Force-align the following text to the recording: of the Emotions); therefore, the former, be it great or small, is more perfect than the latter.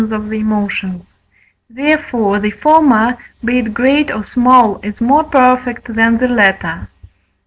of 0.11 0.29
the 0.29 0.39
Emotions); 0.39 1.11
therefore, 1.69 2.39
the 2.39 2.49
former, 2.49 3.15
be 3.45 3.59
it 3.59 3.71
great 3.71 4.09
or 4.09 4.23
small, 4.23 4.79
is 4.81 4.99
more 4.99 5.23
perfect 5.23 5.93
than 5.93 6.17
the 6.17 6.27
latter. 6.27 6.87